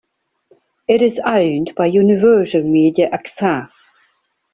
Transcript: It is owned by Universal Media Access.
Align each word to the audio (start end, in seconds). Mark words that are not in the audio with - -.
It 0.87 1.03
is 1.03 1.21
owned 1.23 1.75
by 1.75 1.85
Universal 1.85 2.63
Media 2.63 3.07
Access. 3.11 3.71